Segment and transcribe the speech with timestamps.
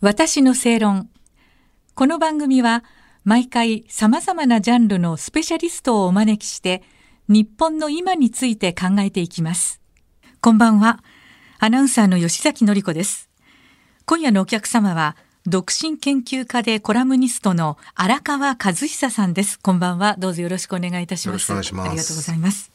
[0.00, 1.10] 私の正論。
[1.96, 2.84] この番組は
[3.24, 6.84] 毎回様々なジャンルのスペシャリストをお招きして
[7.26, 9.80] 日本の今について考えていきます。
[10.40, 11.02] こんばんは。
[11.58, 13.28] アナウンサーの吉崎のり子です。
[14.06, 15.16] 今夜のお客様は
[15.46, 19.58] 独身研究家でコラムニストの荒川和久さんです。
[19.58, 20.14] こんばんは。
[20.16, 21.50] どうぞよろしくお願いいたします。
[21.50, 21.88] よろしくお願いします。
[21.88, 22.70] ありがとうございます。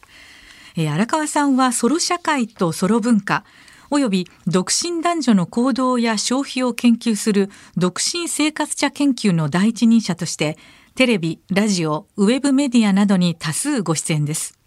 [0.76, 3.46] えー、荒川さんはソロ社会とソロ文化、
[3.94, 10.58] および独身男女の行動や消費を研究する独身生活者研究の第一人者として
[10.96, 14.58] テレビ、ラジオ、ウェブメディアなどに多数ご出演です。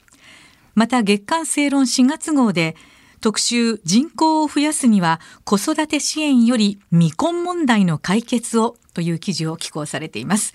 [0.77, 2.77] また月刊正論4月号で
[3.21, 10.55] 特集人口を増やすには子育て支援より未婚問題の解決をという記事を寄稿されています。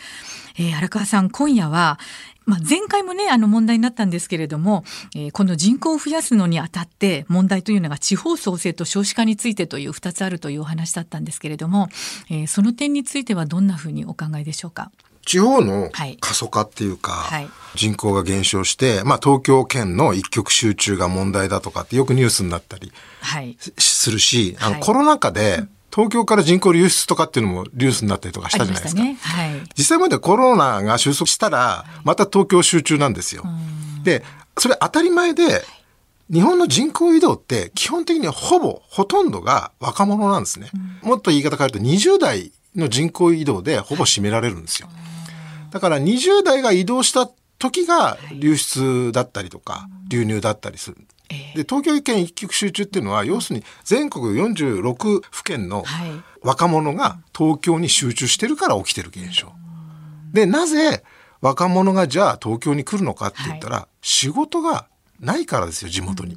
[0.58, 2.00] えー、荒川さん、今夜は
[2.46, 4.84] まあ、前回もねあの問題になったんですけれども、
[5.16, 11.88] えー、この人口を増やすのにあたって問題というのが地方創生と少子化についてという2つあるというお話だったんですけれども、
[12.30, 14.92] えー、その点についてはどんなふうにお考えでしょうか？
[15.24, 22.92] 地方の過疎化っていうか、はい、人口が減少して、まあ、東京圏の一極集中が問題だとかってよくニュースになったり
[23.78, 29.02] するし、はい、あのコロナ禍で東京から人口流出とかっていうのもニュースになったりとかしたじゃないですか。
[29.02, 33.44] ねはい、実際までコロナが収束したら、また東京集中なんですよ。
[34.04, 34.24] で、
[34.58, 35.64] それ当たり前で、
[36.32, 40.70] 日本の人口移動って基本的にはほぼほとんどが若者なんですね。
[41.04, 44.88] もっと言い方変えると20代の人口移動でほぼ占められるんですよ。
[45.72, 50.98] だから20代が移動した時が流出だったりとか、流入だったりする。
[51.56, 55.84] で東京圏一極集中っていうのは要するに全国46府県の
[56.42, 59.52] 若者が東京に集中してるから起きてる現象。
[60.34, 61.04] でなぜ
[61.42, 64.88] 若者がじゃあ東京に来るのかって言ったら、仕事が
[65.20, 66.36] ないからですよ地元に。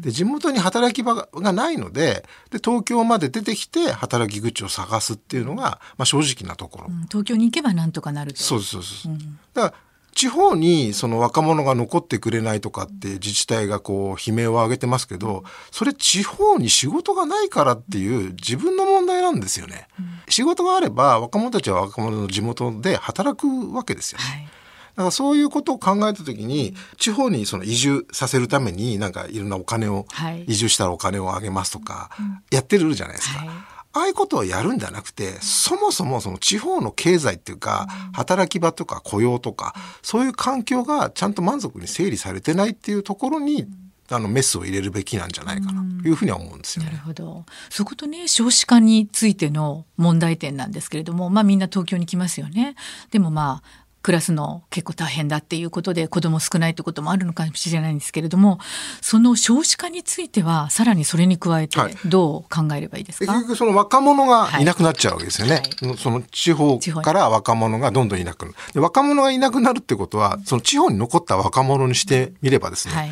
[0.00, 9.74] で地元に働き場がないのでで東京まで出てきて働き口を探すっていうのが、まあ、正直なところ、うん、東京に行けばなんとかなるそうそうそう、うん、だから
[10.14, 19.88] 地方にその若者が残ってくれないとかって自治体がこう悲鳴を上げてますけど、それ地方に仕事がないからっていう自分の問題なんですよね。
[20.28, 24.24] 仕事があれば若者たちは若者の地元で働くわけですよね。
[24.24, 24.48] はい。
[24.94, 30.06] だからそういうことを考えた時に地方にその移住させるためになんかいろんなお金を、
[30.46, 32.10] 移住したらお金をあげますとか
[32.50, 33.38] やってるじゃないですか。
[33.40, 33.48] はい
[33.92, 43.66] ああいうことをやるんじゃなくて、そもそもその地方の経済っていうか、働き場とか雇用とか、そういう環境がちゃんと満足に整理されてないっていうところに、
[44.10, 47.46] あのメスを入れるべきなんじゃないかなというふうには思うんですよ、ね、なるほど。
[47.70, 52.74] そことね少子化についての問題点なんですけれども、まあみんな東京に来ますよね。
[53.10, 58.58] でもまあ暮らすの結構大変だっていうことで子供少ないってこともあるのかもしれないんですけれども
[59.00, 64.64] その少子化についてはさらにそれに加えてどう考えればいいですか、はい、結局その若者がい。
[64.64, 68.56] なくなっちゃうわけですよね、はい、その地方から若者がどんどんいなくなる。
[68.74, 73.10] で若者がいなくなるってことはその地方に残った若者にしてみればですね、はい、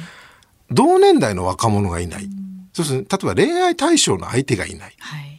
[0.71, 2.29] 同年代の若者がいない、
[2.73, 4.97] そうする例えば恋愛対象の相手がいない、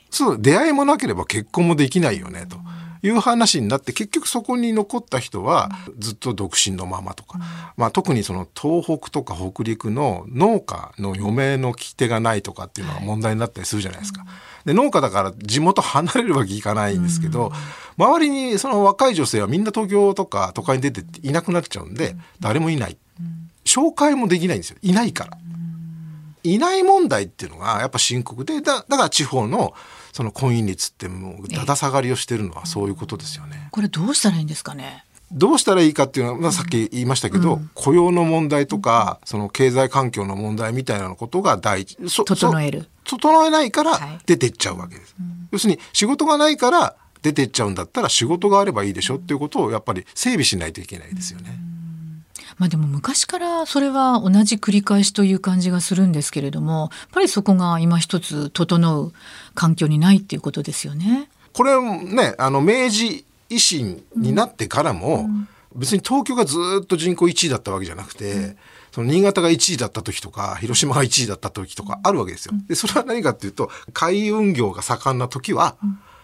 [0.10, 2.58] そう出会いもなければ結婚もできないよねと。
[3.04, 7.40] いう話になって結局そこに残った人はずっと独身のままとか、
[7.78, 14.26] まあ、特にその東北とか北陸の農家の嫁の聞き手がないとかっていうのが問題になったりするじゃないですか。
[14.66, 17.52] で農家だから地元離れるわけいかないんですけど、
[17.98, 22.98] 周りにその若い女性はみんな東京とか都会に出ていなくなっちゃうんで誰もいない。
[23.66, 25.38] 紹介もできないんですよいないから。
[26.44, 29.74] いない問題っていうのがやっぱ深刻でだだから地方の
[30.14, 33.70] その婚姻率ってもうだだ下がりをしてるのはそういうことですよね。
[33.72, 35.06] これどうしたらいいんですかね？
[35.32, 42.88] どうしたらいいかっていうのは、まあ、さっき言いましたけど、うん、雇用の問題とか、その経済環境の問題みたいなことが第一整える。
[43.06, 51.58] 整えないから出てっちゃうわけです、はい要するに仕事がないから出てっちゃうんだったら仕事があればいいでしょっていうことをやっぱり整備しないといけないですよね。
[52.52, 59.14] うんまあ、でも昔からそれは同じ繰り返しという感じがするんですけれどもやっぱりそこが今一つ整う
[59.56, 61.30] 環境にないっていうことですよね。
[61.54, 65.28] これねあの明治維新になってからも、
[65.76, 68.58] 別に東京がずっと人口1位だったわけじゃなくて、うん、
[68.92, 72.54] その新潟が1位だった時とか広島が1位だった時とかあるわけですよ。
[72.68, 75.76] でそれは何かっていうと海運業が盛んな時は、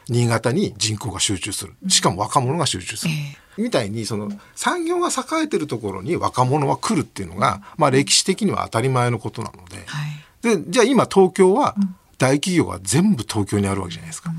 [0.09, 1.73] 新潟に人口が集中する。
[1.87, 3.13] しかも若者が集中する。
[3.13, 9.77] えーみたいにその産業が栄えてるところに若者は来るっていうのが、まあ、歴史的には当たり前のことなので。
[9.85, 10.07] は
[10.53, 11.75] い、でじゃあ今東京は
[12.17, 14.31] 大企業が全部東京にあるわけじゃないですか。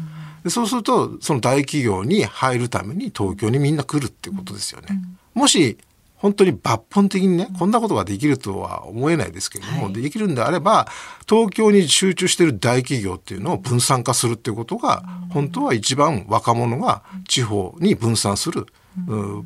[0.44, 4.88] でそうするとその大企業に入るために東京にみんな来るっていうことですよね。
[5.34, 5.78] もし
[6.18, 10.88] 本当に抜本的にね、こんなことができるとは思えないですけれども、はい、できるんであれば、
[11.28, 18.66] 東京に集中している大企業っていうのを分散化するっていうことが、本当は一番若者が地方に分散する、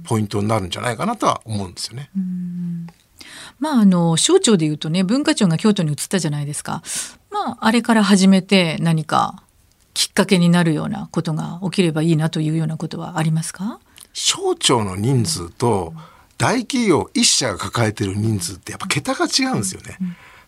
[0.04, 2.10] ポイントになるんじゃないかなとは思うんですよね。
[3.60, 6.82] まあ、あの省庁でいうとね文化庁が京都に移ったじゃないですか。
[7.30, 9.42] まあ、あれから始めて何か
[9.92, 13.78] きっかけになるようなことが起きればいいなというようなことはありますか？
[14.14, 16.11] 省庁の人数と、うん
[16.42, 19.96] 大企業一社が抱えてる人数ってやっぱ桁が違うんですよね。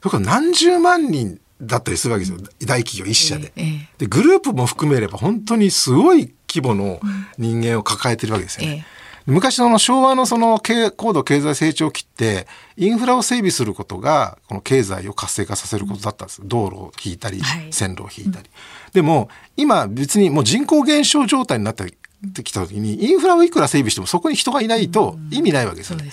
[0.03, 3.53] それから何十万人だったりするわけですよ大企業一社で。
[3.99, 6.99] でグループも含めれば本当にすごい規模の
[7.39, 8.85] 人間を抱えてるわけですよね。
[9.27, 10.61] 昔の昭和のその
[10.97, 16.43] 高度経済成長期ってインフラを整備することがこの経済を活性化させることだったんです。
[16.45, 17.41] 道路を引いたり、
[17.71, 18.51] 線路を引いたり。
[18.93, 21.87] でも今別にもう人口減少状態になった
[22.29, 26.11] ってきた時にインフラをいくら整備してもそこに人がいないと意味ないわけですよね。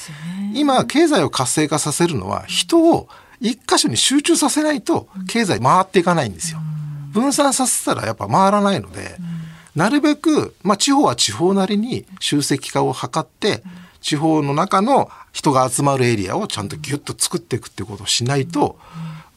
[0.51, 3.07] うん、今経済を活性化させるのは人を
[3.39, 6.59] 一箇所に集中させないと経済回っていかないんですよ。
[7.11, 9.17] 分散させたらやっぱ回らないので、
[9.75, 13.63] なるべく、まあ、地方は地方なりに集積化を図って、
[14.01, 18.77] 地方の中の人が集まるエリアをちゃんとギュッと作っていくってことをしないと、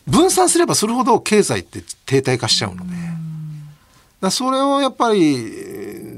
[0.07, 2.95] 分散すればするほど経済って停滞化しちゃうので。
[4.21, 5.45] だそれをやっぱり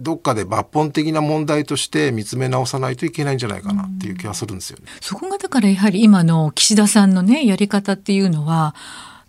[0.06, 4.84] どっかで抜本的な問題として見つめ直さないといけないんじゃないかなっていう気がするんですよね。
[5.00, 8.76] そこがだからやはり今の岸田さんのねやり方っていうのは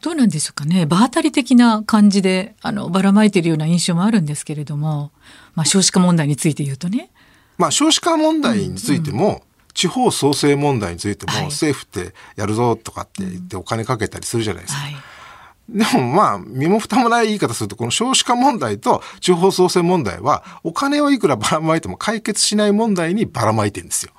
[0.02, 5.10] どうなんでしょうかね場当たり的な感じであのばらまいてるような印象もあるんですけれども、
[5.56, 7.10] まあ、少子化問題について言うとね。
[7.58, 9.42] まあ、少子化問題についても、うんうん
[9.78, 14.80] 地方創生問題についても、政府ってやるぞとかって言ってお金かけたりするじゃないですか。
[14.80, 14.96] はい
[15.70, 24.14] でもまあ、身も蓋もない言い方すると、この少子化問題と地方創生問題は、お金をいくらばらまいても解決しない問題にばらまいてるんですよ。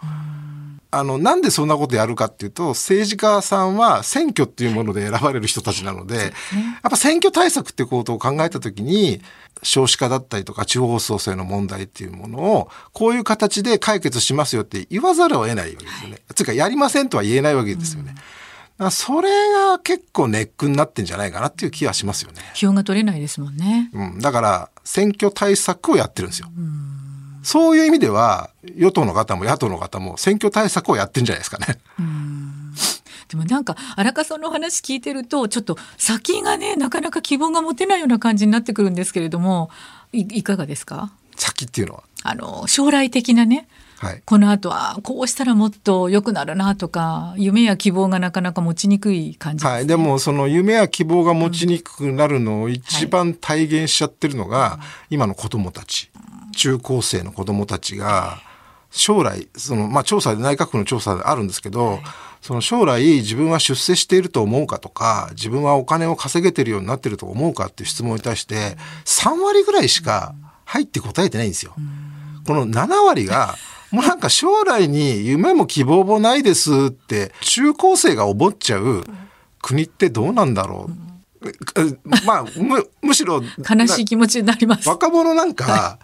[0.91, 6.33] あの、なんでそんなことやるかっていうと、政治家さんは選挙っていうもので選ばれる人たちなので、やっ
[6.91, 9.21] ぱ選挙対策ってことを考えたときに、
[9.63, 16.21] 少子化だったりとか地方創生の問題っていうものを、こういう形で解決しますよって言わざるを得ないわけですよね。
[16.35, 18.15] つうか、やりませんとは言えないわけですよね。
[18.79, 22.39] うんそれが結構ネックになってんじゃないかなっていう気はしますよね。
[22.55, 23.91] 票が取れないですもんね。
[23.93, 24.19] うん。
[24.21, 26.49] だから、選挙対策をやってるんですよ。
[26.57, 31.79] うそういう意味では、与党の方も野党の方も選挙対策をやってんじゃないですかね。
[33.29, 39.69] でもなんか荒川さんの話聞いてるとちょっと先がねなかなか希望が持てないような感じになってくるんですけれども
[40.13, 41.13] いいかがですか？
[41.37, 42.03] 先っていうのは？
[42.23, 54.79] あの将来的なねはい、この後はこうしたらもっと良くなるなとか夢や希望がなかなか持ちにくい感じです、ね、はい、でもその夢や希望が持ちにくくなるのを一番体現しちゃってるのが、は
[55.11, 56.11] い、今の子どもたち。
[56.59, 58.41] 中高生の子どもたちが
[58.91, 62.01] 将来その、まあ、調査で内閣府の調査であるんですけど、はい、
[62.41, 70.35] その将来自分は出世していると思うかとか自分はお金を稼げてるようになってると思うかっていう質問に対して3割ぐらいしか
[70.65, 71.75] 入って答えてないんですよ。
[72.47, 73.57] この7割が
[73.91, 79.05] もうなんか将来に夢も希望もないですって中高生が思っちゃう
[79.63, 81.47] 国ってどうなんだろう？
[82.27, 84.89] まあむむしろ悲しい気持ちになります。
[84.89, 85.99] 若者なんか、は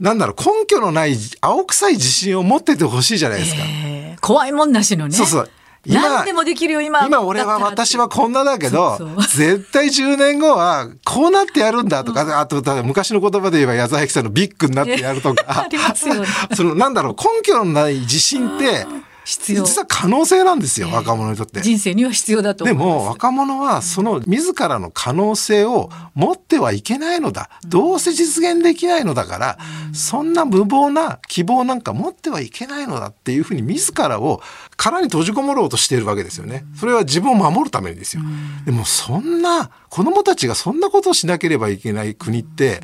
[0.00, 3.62] い、なんだろう根拠のない青臭い自信を持っててほしいじゃないですか。
[3.64, 5.14] えー、怖いもんなしのね。
[5.14, 5.50] そうそう。
[5.88, 7.06] 何でもできるよ今。
[7.06, 8.98] 今俺は私はこんなだけど
[9.34, 15.44] 絶対10年後はこうなってやるんだとか、うん、あと昔の言葉で言えば矢沢永吉さんのビッグになってやるとか。
[15.66, 18.86] ありますよ、ね、 そのなんだろう根拠のない自信って
[19.26, 19.64] 必要。
[19.64, 21.60] 実は可能性なんですよ、えー、若者にとって。
[21.60, 34.40] 人生には必要だとでも若者はその自らの可能性を持ってはいけないのだ、うん、どうせ実現できないのだから、うん、そんな無謀な希望なんか持ってはいけないのだっていうふうに自らを
[34.76, 36.64] 殻に閉じこもろうとしているわけですよね。
[36.76, 42.80] それは自分を守るためにですよ、うん、でもそんな子供たちがそんなことをしなければいけない国って、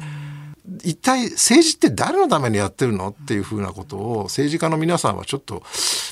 [0.84, 5.62] 一体政治って誰のためにやってるのっていうふうなことを政治家の皆さんはちょっと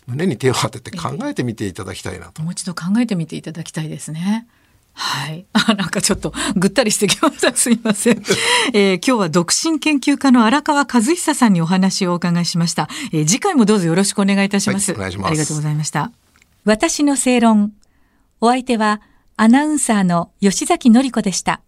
[0.07, 2.42] 胸に手を当てて考えてみていただきたいなと。
[2.42, 4.49] もう一度考えてみていただきたいですね。
[4.92, 5.47] はい。
[5.52, 7.54] あ、なんかちょっとぐったりしてきました。
[7.54, 8.23] すいません。
[8.75, 12.88] えー、今日は独身研究家の荒川和久さんにお話をお伺いしました。
[13.12, 14.90] えー、次回もどうぞよろしくお願いいたします。
[14.92, 15.28] はい、お願いします。
[15.28, 16.11] ありがとうございました。
[16.64, 17.73] 私の正論。
[18.40, 19.00] お相手は
[19.37, 21.61] アナウンサーの吉崎紀子でした。